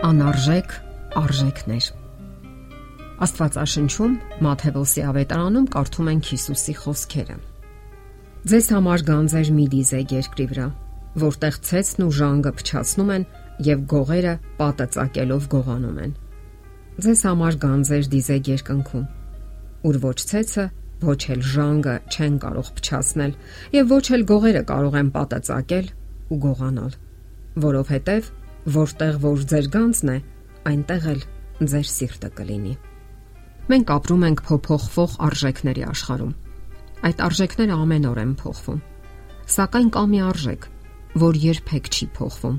Անարժեք 0.00 0.70
արժեքներ 1.20 1.86
Աստվածաշնչում 3.26 4.14
Մատթեոսի 4.46 5.02
ավետարանում 5.10 5.66
կարդում 5.74 6.08
ենք 6.12 6.30
Հիսուսի 6.30 6.74
խոսքերը. 6.78 7.36
Ձեզ 8.48 8.70
համար 8.74 9.04
գանձեր 9.10 9.50
մի 9.58 9.66
դիզեք 9.74 10.14
երկրի 10.16 10.46
վրա, 10.54 10.68
որտեղ 11.24 11.58
ցեցն 11.68 12.06
ու 12.06 12.14
ժանգը 12.16 12.54
փչացնում 12.62 13.12
են 13.18 13.28
եւ 13.68 13.84
գողերը 13.92 14.34
պատը 14.62 14.88
ծակելով 14.96 15.50
գողանում 15.52 16.00
են։ 16.00 16.16
Ձեզ 17.04 17.24
համար 17.28 17.60
գանձեր 17.68 18.10
դիզեք 18.16 18.52
երկնքում, 18.56 19.06
ուր 19.84 20.02
ոչ 20.08 20.18
ցեցը, 20.32 20.68
ոչ 21.04 21.20
էլ 21.36 21.46
ժանգը 21.60 22.00
չեն 22.08 22.40
կարող 22.40 22.74
փչացնել 22.80 23.38
եւ 23.76 23.94
ոչ 24.00 24.04
էլ 24.16 24.28
գողերը 24.32 24.64
կարող 24.72 25.00
են 25.04 25.14
պատը 25.20 25.44
ծակել 25.50 25.86
ու 26.32 26.40
գողանալ, 26.48 26.92
որովհետեւ 27.68 28.36
որտեղ 28.68 29.18
որ 29.22 29.44
ձեր 29.50 29.66
գանձն 29.72 30.10
է, 30.12 30.16
այնտեղ 30.70 31.06
էլ 31.10 31.20
ձեր 31.70 31.86
սիրտը 31.90 32.30
կլինի։ 32.36 32.74
Մենք 33.70 33.92
ապրում 33.94 34.24
ենք 34.28 34.42
փոփոխվող 34.48 35.12
արժեքների 35.26 35.84
աշխարհում։ 35.90 36.34
Այդ 37.08 37.22
արժեքները 37.26 37.78
ամեն 37.80 38.08
օր 38.10 38.20
են 38.20 38.32
փոխվում։ 38.40 38.80
Սակայն 39.50 39.90
կա 39.96 40.02
մի 40.10 40.20
արժեք, 40.30 40.66
որ 41.24 41.38
երբեք 41.44 41.90
չի 41.90 42.06
փոխվում։ 42.18 42.58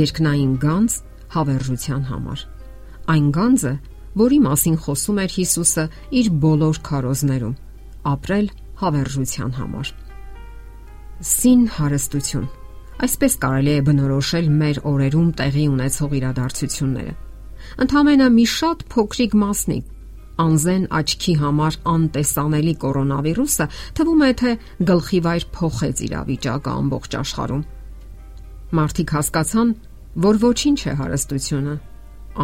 Երկնային 0.00 0.54
գանձ 0.64 0.96
հավերժության 1.34 2.02
համար։ 2.10 2.44
Այն 3.10 3.26
գանձը, 3.36 3.74
որի 4.20 4.38
մասին 4.46 4.78
խոսում 4.84 5.20
էր 5.24 5.34
Հիսուսը 5.36 5.84
իր 6.20 6.30
բոլոր 6.44 6.80
քարոզներում, 6.88 7.58
ապրել 8.10 8.48
հավերժության 8.80 9.52
համար։ 9.60 9.92
Սին 11.20 11.62
հարստություն 11.76 12.48
Այսպես 13.00 13.34
կարելի 13.40 13.72
է 13.72 13.82
բնորոշել 13.86 14.48
մեր 14.60 14.78
օրերում 14.90 15.28
տեղի 15.38 15.62
ունեցող 15.72 16.16
իրադարձությունները։ 16.18 17.12
Ընթամենը 17.84 18.26
մի 18.34 18.44
շատ 18.54 18.82
փոքրիկ 18.92 19.36
մասնիկ 19.40 19.86
անզեն 20.44 20.84
աչքի 20.98 21.34
համար 21.40 21.78
անտեսանելի 21.92 22.74
կորոնավիրուսը 22.82 23.66
թվում 24.00 24.24
է 24.26 24.30
թե 24.40 24.52
գլխի 24.90 25.20
վայր 25.26 25.46
փոխեց 25.56 26.02
իրավիճակը 26.08 26.74
ամբողջ 26.80 27.16
աշխարհում։ 27.20 27.64
Մարդիկ 28.80 29.14
հասկացան, 29.16 29.72
որ 30.28 30.42
ոչինչ 30.44 30.80
է 30.80 30.94
հարստությունը։ 31.00 31.74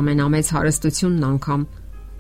Ամենամեծ 0.01 0.55
հարստությունն 0.57 1.29
անգամ, 1.37 1.69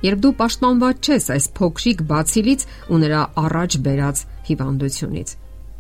երբ 0.06 0.22
դու 0.26 0.34
պաշտպանված 0.44 1.10
ես 1.16 1.32
այս 1.36 1.50
փոքրիկ 1.56 2.06
բացիլից 2.12 2.68
ու 2.92 3.02
նրա 3.06 3.24
առաջ 3.46 3.80
բերած 3.86 4.24
հիվանդությունից 4.50 5.36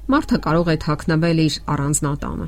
Մարդը 0.06 0.38
կարող 0.38 0.68
է 0.70 0.74
թաքնվել 0.84 1.38
իր 1.42 1.54
առանձնատանը, 1.74 2.44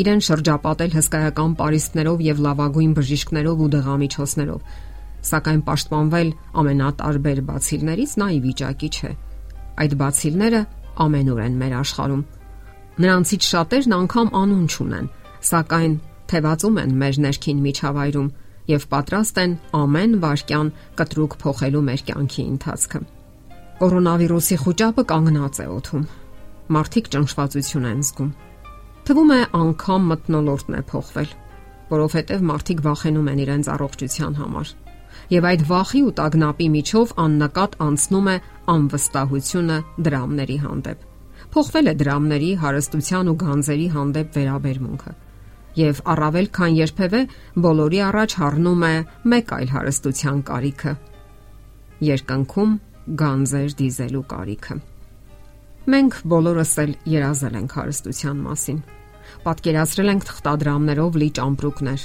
իրեն 0.00 0.20
շրջապատել 0.26 0.92
հսկայական 0.94 1.54
պարիսպներով 1.58 2.20
եւ 2.22 2.42
լավագույն 2.44 2.92
բժիշկներով 2.98 3.62
ու 3.64 3.70
դեղամիջոցներով, 3.74 4.60
սակայն 5.30 5.62
պաշտպանվել 5.66 6.30
ամենատարբեր 6.62 7.40
բացիլներից 7.50 8.12
նա 8.22 8.28
ի 8.30 8.38
վիճակի 8.46 8.90
չէ։ 8.94 9.10
Այդ 9.80 9.96
բացիլները 10.00 10.60
ամենուր 11.06 11.40
են 11.50 11.58
մեր 11.60 11.74
աշխարհում։ 11.80 12.22
Նրանցից 13.00 13.50
շատերն 13.50 13.96
անգամ 13.98 14.32
անուն 14.40 14.70
չունեն, 14.70 15.10
սակայն 15.50 15.98
թևածում 16.30 16.80
են 16.84 16.96
մեր 17.02 17.20
ներքին 17.26 17.60
միջավայրում 17.66 18.32
եւ 18.70 18.88
պատրաստ 18.94 19.42
են 19.42 19.58
ամեն 19.80 20.16
վարքյան 20.22 20.72
կտրուկ 21.00 21.38
փոխելու 21.42 21.84
մեր 21.90 22.06
կյանքի 22.10 22.42
ընթացքը։ 22.54 23.04
Կորոնավիրուսի 23.80 24.56
խոճապը 24.62 25.08
կանգնած 25.10 25.64
է 25.64 25.70
օթում 25.74 26.08
մարդիկ 26.70 27.08
ճնշվածություն 27.14 27.86
են 27.90 28.02
զգում։ 28.06 28.30
Թվում 29.10 29.30
է 29.34 29.40
անգամ 29.58 30.04
մտնոլորտն 30.10 30.76
է 30.78 30.82
փոխվել, 30.90 31.30
որովհետև 31.90 32.44
մարդիկ 32.50 32.82
վախենում 32.86 33.30
են 33.30 33.40
իրենց 33.44 33.70
առողջության 33.74 34.36
համար։ 34.40 34.72
Եվ 35.30 35.46
այդ 35.50 35.62
վախի 35.70 36.00
ու 36.06 36.12
տագնապի 36.20 36.66
միջով 36.74 37.14
աննկատ 37.24 37.74
անցնում 37.86 38.28
է 38.30 38.36
անվստահությունը 38.74 39.78
դրամների 40.06 40.58
հանդեպ։ 40.64 41.08
Փոխվել 41.50 41.90
է 41.90 41.94
դրամների, 42.00 42.50
հարստության 42.62 43.30
ու 43.30 43.36
գանձերի 43.42 43.88
հանդեպ 43.94 44.38
վերաբերմունքը։ 44.38 45.12
Եվ 45.80 46.02
առավել 46.14 46.48
քան 46.60 46.76
երբևէ 46.78 47.20
բոլորի 47.66 48.00
առաջ 48.10 48.36
հառնում 48.42 48.86
է 48.90 48.94
մեկ 49.34 49.52
այլ 49.58 49.68
հարստության 49.74 50.38
կարիքը՝ 50.50 50.94
երկնքում 52.10 52.72
գանձեր 53.22 53.76
դիզելու 53.80 54.24
կարիքը։ 54.34 54.80
Մենք 55.88 56.16
բոլորս 56.28 56.72
էլ 56.82 56.90
երազել 57.08 57.54
ենք 57.56 57.74
հարստության 57.78 58.40
մասին։ 58.44 58.80
Պատկերացրել 59.44 60.10
ենք 60.12 60.24
թղթադրամներով 60.28 61.14
լի 61.20 61.28
ճամպրուկներ, 61.38 62.02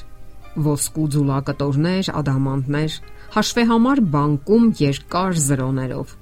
ոսկու 0.65 1.07
ձուլակտորներ, 1.15 2.09
ադամանդներ, 2.21 2.95
հաշվեհամար 3.35 4.01
բանկում 4.15 4.69
երկար 4.79 5.41
զրոներով։ 5.47 6.13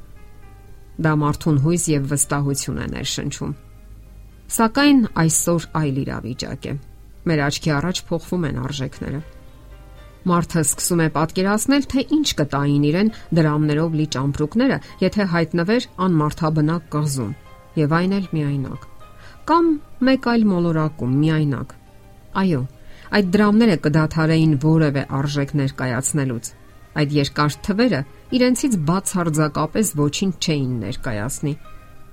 Դա 1.04 1.14
մարդուն 1.22 1.62
հույս 1.68 1.86
եւ 1.94 2.10
վստահություն 2.14 2.82
է 2.82 2.88
ներշնչում։ 2.94 3.54
Սակայն 4.54 5.06
այսօր 5.24 5.70
այլ 5.78 6.02
իրավիճակ 6.04 6.68
է։ 6.74 6.74
Մեր 7.30 7.46
աչքի 7.54 7.72
առաջ 7.78 8.04
փոխվում 8.10 8.50
են 8.50 8.60
արժեքները։ 8.64 9.22
Մարդը 10.24 10.62
սկսում 10.64 11.02
է 11.04 11.08
պատկերացնել, 11.14 11.88
թե 11.94 12.04
ինչ 12.18 12.28
կտային 12.40 12.84
իրեն 12.90 13.10
դրամներով 13.38 13.98
լի 14.00 14.06
ճամպրուկները, 14.16 14.78
եթե 15.04 15.26
հայտնվեր 15.34 15.88
անմարթաբնակ 16.08 16.86
կղզում 16.94 17.34
եւ 17.80 17.94
այն 17.98 18.18
էլ 18.18 18.28
միայնակ։ 18.34 18.88
Կամ 19.50 19.70
մեկ 20.08 20.28
այլ 20.34 20.44
մոլորակում 20.50 21.14
միայնակ։ 21.24 21.74
Այո, 22.44 22.62
այդ 23.18 23.32
դրամները 23.34 23.78
կդադարեին 23.86 24.54
որևէ 24.64 25.04
արժեք 25.20 25.52
ներկայացնելուց։ 25.60 26.50
Այդ 26.94 27.16
երկար 27.18 27.58
թվերը 27.66 28.02
իրենցից 28.38 28.78
բացարձակապես 28.88 29.92
ոչինչ 30.00 30.34
չէին 30.44 30.74
ներկայացնի։ 30.84 31.54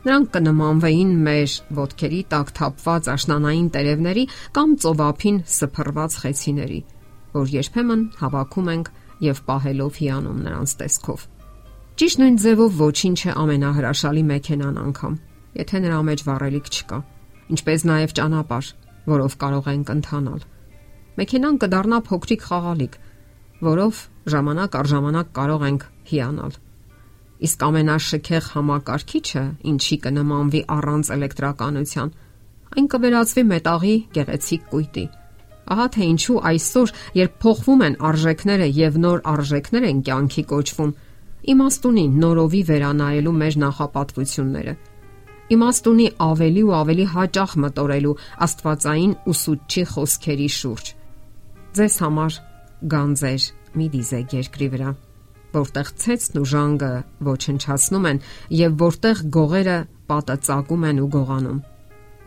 Նրանք 0.01 0.29
կնմանվեին 0.35 1.11
մեր 1.29 1.55
ոտքերի 1.77 2.21
տակ 2.33 2.53
թափված 2.57 3.11
աշնանային 3.15 3.69
տերևների 3.75 4.25
կամ 4.57 4.71
ծովափին 4.81 5.41
սփռված 5.55 6.17
խեցիների, 6.25 6.81
որ 7.37 7.53
երբեմն 7.61 8.05
հավաքում 8.21 8.71
ենք 8.75 8.93
եւ 9.29 9.43
պահելով 9.51 9.99
հիանում 10.01 10.39
նրանց 10.49 10.77
տեսքով։ 10.81 11.27
Ճիշտ 12.01 12.21
նույն 12.25 12.39
ձևով 12.41 12.79
ոչինչ 12.81 13.19
է 13.21 13.35
ամենահրաշալի 13.45 14.23
մեքենան 14.31 14.81
անգամ 14.89 15.19
եթե 15.59 15.81
նրա 15.85 15.99
մեջ 16.07 16.23
վառելիք 16.27 16.71
չկա, 16.71 16.99
ինչպես 17.51 17.85
նաև 17.91 18.15
ճանապարհ, 18.19 18.67
որով 19.11 19.37
կարող 19.41 19.71
ենք 19.75 19.93
ընթանալ։ 19.97 20.43
Մեքենան 21.21 21.57
կդառնա 21.61 21.99
փոքրիկ 22.07 22.43
խաղալիք, 22.47 22.99
որով 23.67 24.03
ժամանակ 24.35 24.77
առ 24.81 24.91
ժամանակ 24.91 25.33
կարող 25.37 25.65
ենք 25.71 25.87
հիանալ։ 26.11 26.59
Իսկ 27.41 27.63
ամենաշքեղ 27.67 28.49
համակարգիչը, 28.55 29.45
ինչի 29.71 29.97
կնմանվի 30.05 30.61
առանց 30.77 31.11
էլեկտրականության, 31.17 32.11
այն 32.71 32.87
կվերածվի 32.95 33.45
մետաղի 33.51 33.95
գեղեցիկ 34.17 34.67
կույտի։ 34.71 35.07
Ահա 35.71 35.87
թե 35.95 36.07
ինչու 36.11 36.39
այսօր, 36.51 36.93
երբ 37.21 37.35
փոխվում 37.41 37.83
են 37.87 37.97
արժեքները 38.11 38.69
եւ 38.81 38.97
նոր 39.01 39.21
արժեքներ 39.33 39.87
են 39.91 39.99
կյանքի 40.09 40.45
կոչվում, 40.51 40.95
իմաստունին 41.55 42.17
նորովի 42.21 42.63
վերանայելու 42.71 43.35
մեր 43.41 43.59
նախապատվությունները 43.65 44.75
իմաստ 45.51 45.89
ունի 45.91 46.07
ավելի 46.25 46.63
ու 46.67 46.75
ավելի 46.79 47.05
հաճախ 47.15 47.55
մտորելու 47.65 48.17
Աստվածային 48.47 49.15
ուսուցչի 49.33 49.83
խոսքերի 49.93 50.49
շուրջ։ 50.57 50.91
Ձեզ 51.79 51.95
համար 52.05 52.37
գանձեր 52.95 53.47
մի 53.81 53.87
դիզեք 53.95 54.35
երկրի 54.41 54.69
վրա, 54.75 54.93
որտեղ 55.55 55.91
ցեցն 56.05 56.41
ու 56.41 56.47
ժանգը 56.53 56.93
ոչնչացնում 57.31 58.07
են 58.11 58.23
եւ 58.61 58.77
որտեղ 58.85 59.23
գողերը 59.37 59.79
պատը 60.11 60.37
ծակում 60.47 60.87
են 60.91 61.01
ու 61.01 61.11
գողանում։ 61.17 61.59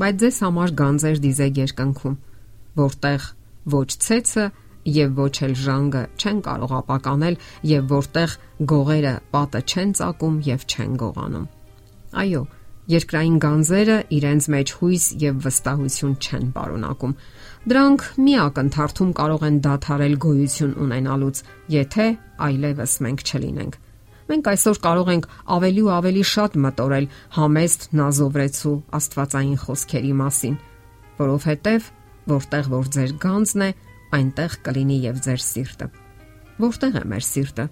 Բայց 0.03 0.19
ձեզ 0.23 0.37
համար 0.43 0.73
գանձեր 0.83 1.23
դիզեք 1.23 1.61
երկնքում, 1.63 2.17
որտեղ 2.83 3.27
ոչ 3.73 3.89
ցեցը 4.03 4.45
եւ 4.93 5.13
ոչ 5.19 5.35
էլ 5.47 5.53
ժանգը 5.63 6.03
չեն 6.19 6.39
կարող 6.43 6.71
ապականել 6.79 7.37
եւ 7.71 7.85
որտեղ 7.93 8.35
գողերը 8.73 9.13
պատը 9.35 9.61
չեն 9.63 9.93
ծակում 9.99 10.39
եւ 10.47 10.65
չեն 10.73 10.97
գողանում։ 11.03 11.45
Այո, 12.23 12.43
Երկրային 12.91 13.35
գանձերը 13.39 13.95
իրենց 14.11 14.45
մեջ 14.51 14.71
հույս 14.79 15.03
եւ 15.21 15.35
վստահություն 15.45 16.15
չեն 16.19 16.47
պարունակում։ 16.51 17.13
Դրանք 17.71 18.01
միակ 18.19 18.59
ընթարթում 18.63 19.13
կարող 19.19 19.45
են 19.47 19.59
դադարել 19.63 20.15
գոյություն 20.25 20.73
ունենալուց, 20.83 21.41
եթե 21.71 22.07
այլևս 22.43 22.95
մենք 23.07 23.23
չլինենք։ 23.23 23.77
Մենք 24.33 24.49
այսօր 24.51 24.81
կարող 24.83 25.13
ենք 25.13 25.29
ավելի 25.55 25.81
ու 25.83 25.93
ավելի 25.93 26.25
շատ 26.33 26.59
մտորել 26.63 27.07
համեստ 27.37 27.87
նազովրեցու 28.03 28.75
աստվածային 28.99 29.57
խոսքերի 29.63 30.13
մասին, 30.19 30.59
որովհետև 31.23 31.89
որտեղ 32.35 32.69
որ 32.73 32.93
ձեր 32.97 33.17
գանձն 33.23 33.63
է, 33.63 33.71
այնտեղ 34.19 34.59
կլինի 34.67 34.99
եւ 35.07 35.23
ձեր 35.23 35.43
սիրտը։ 35.47 35.87
Որտեղ 36.63 36.99
է 36.99 37.03
մեր 37.13 37.25
սիրտը։ 37.31 37.65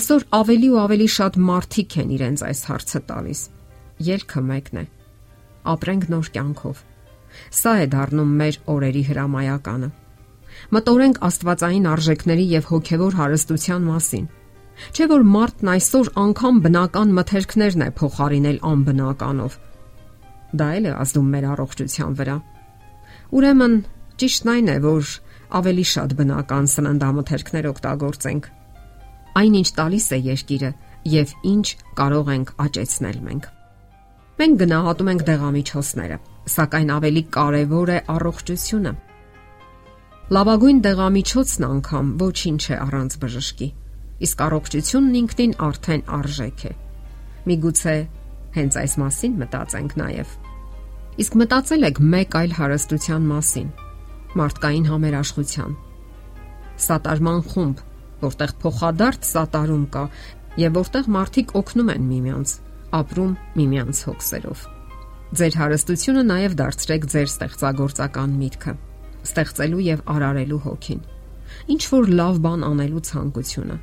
Այսօր 0.00 0.28
ավելի 0.40 0.68
ու 0.70 0.82
ավելի 0.84 1.08
շատ 1.20 1.40
մարդիկ 1.50 1.96
են 2.00 2.12
իրենց 2.16 2.44
այս 2.50 2.60
հարցը 2.70 3.00
տալիս 3.10 3.42
ելքը 4.06 4.42
մեկն 4.50 4.80
է։ 4.80 4.84
Ապրենք 5.70 6.06
նոր 6.14 6.30
կյանքով։ 6.36 6.82
Սա 7.60 7.72
է 7.84 7.86
դառնում 7.94 8.30
մեր 8.40 8.58
օրերի 8.74 9.02
հրամայականը։ 9.10 9.90
Մտորենք 10.74 11.18
աստվածային 11.28 11.88
արժեքների 11.90 12.46
եւ 12.50 12.68
հոգեվոր 12.70 13.16
հարստության 13.20 13.88
մասին։ 13.90 14.28
Չէ 14.96 15.06
որ 15.10 15.24
մարդն 15.34 15.70
այսօր 15.74 16.10
անգամ 16.24 16.60
բնական 16.64 17.12
մթերքներն 17.18 17.84
է 17.86 17.88
փոխարինել 18.00 18.58
անբնականով։ 18.70 19.58
Դա 20.60 20.68
էլ 20.80 20.88
է 20.90 20.94
ազդում 21.04 21.28
մեր 21.34 21.46
առողջության 21.54 22.16
վրա։ 22.20 22.36
Ուրեմն 23.40 23.76
ճիշտն 24.20 24.52
այն 24.54 24.70
է, 24.70 24.76
որ 24.86 25.12
ավելի 25.60 25.86
շատ 25.92 26.16
բնական 26.18 26.70
սննդամթերքներ 26.74 27.70
օգտագործենք։ 27.70 28.50
Այնինչ 29.40 29.68
տալիս 29.78 30.06
է 30.10 30.18
երկիրը 30.30 30.70
եւ 31.20 31.34
ինչ 31.54 31.66
կարող 32.00 32.34
ենք 32.34 32.54
աճեցնել 32.66 33.18
մենք։ 33.30 33.50
Մենք 34.40 34.56
գնահատում 34.56 35.08
ենք 35.10 35.22
դեղամիջոցները, 35.28 36.16
սակայն 36.48 36.90
ավելի 36.94 37.22
կարևոր 37.34 37.90
է 37.92 37.96
առողջությունը։ 38.12 38.92
Լավագույն 40.32 40.78
դեղամիջոցն 40.86 41.66
անգամ 41.66 42.12
ոչինչ 42.22 42.62
է 42.70 42.78
առանց 42.84 43.16
բժշկի։ 43.24 43.68
Իսկ 44.24 44.44
առողջությունն 44.46 45.18
ինքնին 45.20 45.52
արդեն 45.66 46.04
արժեք 46.20 46.64
է։ 46.70 46.72
Միգուցե 47.50 47.96
հենց 48.56 48.80
այս 48.80 48.96
մասին 49.04 49.36
մտածենք 49.44 49.98
նաև։ 50.00 50.32
Իսկ 51.20 51.38
մտածել 51.42 51.86
եք 51.90 52.02
մեկ 52.16 52.38
այլ 52.40 52.56
հարստության 52.60 53.28
մասին՝ 53.34 53.68
մարդկային 54.40 54.88
համերաշխության։ 54.94 55.76
Սատարման 56.88 57.44
խումբ, 57.52 57.84
որտեղ 58.24 58.56
փոխադարձ 58.64 59.30
սատարում 59.34 59.86
կա 59.92 60.08
եւ 60.64 60.76
որտեղ 60.80 61.14
մարդիկ 61.20 61.56
օգնում 61.60 61.94
են 61.98 62.08
միմյանց, 62.08 62.58
ապրում 62.98 63.32
միմյանց 63.60 64.04
հոգսերով։ 64.10 64.68
Ձեր 65.40 65.56
հարստությունը 65.60 66.22
նաև 66.30 66.54
դարձրեք 66.60 67.10
ձեր 67.14 67.28
ստեղծագործական 67.30 68.38
միտքը 68.40 68.72
ստեղծելու 69.24 69.84
եւ 69.86 70.02
արարելու 70.14 70.60
հոգին։ 70.64 71.00
Ինչ 71.74 71.82
որ 71.92 72.10
լավ 72.20 72.40
բան 72.44 72.64
անելու 72.70 73.02
ցանկությունը։ 73.10 73.76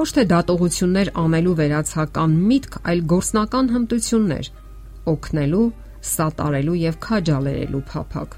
Ոչ 0.00 0.08
թե 0.16 0.24
դատողություններ 0.30 1.10
անելու 1.20 1.54
վերացական 1.60 2.36
միտք, 2.50 2.78
այլ 2.90 3.00
գործնական 3.12 3.70
հմտություններ, 3.74 4.50
օգնելու, 5.12 5.68
սատարելու 6.10 6.78
եւ 6.80 6.98
քաջալերելու 7.06 7.84
փափակ։ 7.90 8.36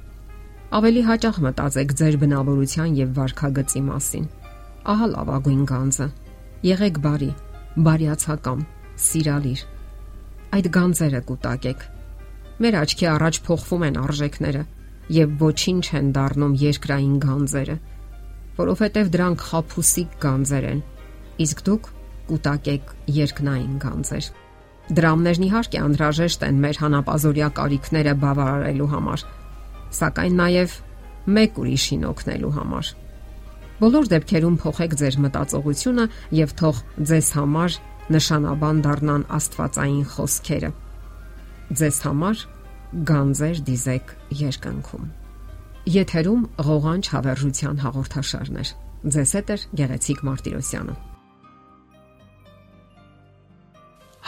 Ավելի 0.73 1.03
հաճախ 1.09 1.41
մտածեք 1.47 1.91
ձեր 2.01 2.15
բնավորության 2.23 2.95
եւ 3.03 3.11
վարքագծի 3.19 3.83
մասին։ 3.89 4.29
Ահա 4.93 5.07
լավագույն 5.13 5.65
գանձը։ 5.73 6.07
Եղեք 6.73 6.97
բարի, 7.05 7.31
բարյացակամ, 7.87 8.61
սիրալիր։ 9.07 9.65
Այդ 10.53 10.69
գանձերը 10.77 11.21
կուտակեք։ 11.29 11.85
Մեր 12.63 12.79
աչքի 12.83 13.07
առաջ 13.13 13.41
փոխվում 13.47 13.85
են 13.89 13.99
արժեքները, 14.03 14.63
եւ 15.13 15.33
ոչինչ 15.43 15.85
են 15.99 16.13
դառնում 16.17 16.55
երկրային 16.63 17.17
գանձերը, 17.23 17.77
որովհետեւ 18.59 19.11
դրանք 19.17 19.45
խափուսիկ 19.49 20.17
գանձեր 20.23 20.67
են, 20.73 20.81
իսկ 21.43 21.63
դուք 21.69 21.91
կուտակեք 22.29 22.93
երկնային 23.17 23.77
գանձեր։ 23.83 24.31
Դրամներն 24.93 25.47
իհարկե 25.47 25.79
անհրաժեշտ 25.83 26.45
են 26.49 26.59
մեր 26.63 26.81
հանապազորյա 26.83 27.49
կարիքները 27.59 28.15
բավարարելու 28.23 28.91
համար, 28.93 29.25
սակայն 29.99 30.35
նաև 30.43 30.77
մեկ 31.33 31.61
ուրիշին 31.63 32.07
օգնելու 32.13 32.53
համար։ 32.59 32.91
Բոլոր 33.83 34.09
դեպքերում 34.13 34.57
փոխեք 34.63 34.93
ձեր 35.01 35.17
մտածողությունը 35.23 36.05
եւ 36.39 36.53
թող 36.61 36.83
ձեզ 37.13 37.31
համար 37.39 37.79
նշանաբան 38.11 38.83
դառնան 38.87 39.25
Աստվածային 39.39 40.05
խոսքերը։ 40.15 40.71
Ձեզ 41.83 42.01
համար 42.07 42.43
գանձեր 43.13 43.63
դիզեք 43.69 44.17
երկնքում։ 44.43 45.07
Եթերում 45.93 46.43
ղողանջ 46.67 47.09
հավերժության 47.13 47.81
հաղորդաշարներ։ 47.87 48.75
Ձեզ 49.13 49.33
հետ 49.39 49.49
է 49.53 49.57
Գեղեցիկ 49.81 50.21
Մարտիրոսյանը։ 50.29 50.95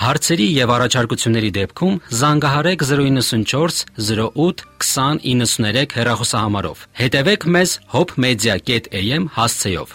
Հարցերի 0.04 0.46
եւ 0.58 0.70
առաջարկությունների 0.74 1.50
դեպքում 1.56 1.98
զանգահարեք 2.20 2.82
094 2.88 3.84
08 4.10 4.64
2093 4.84 5.94
հեռախոսահամարով։ 5.98 6.82
Հետևեք 7.00 7.46
մեզ 7.56 7.76
hopmedia.am 7.94 9.30
հասցեով։ 9.38 9.94